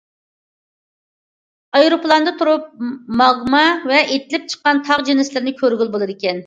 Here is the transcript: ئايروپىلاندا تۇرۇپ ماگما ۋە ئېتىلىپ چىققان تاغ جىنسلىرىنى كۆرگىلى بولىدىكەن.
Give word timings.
ئايروپىلاندا 1.79 2.35
تۇرۇپ 2.41 2.65
ماگما 3.23 3.63
ۋە 3.93 4.05
ئېتىلىپ 4.09 4.53
چىققان 4.55 4.85
تاغ 4.91 5.07
جىنسلىرىنى 5.13 5.57
كۆرگىلى 5.63 5.95
بولىدىكەن. 5.97 6.39